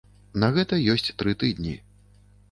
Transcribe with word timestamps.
На 0.43 0.47
гэта 0.55 0.79
ёсць 0.93 1.13
тры 1.19 1.35
тыдні. 1.43 1.75